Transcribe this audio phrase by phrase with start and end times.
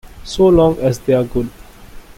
[0.23, 1.47] So long as they're good.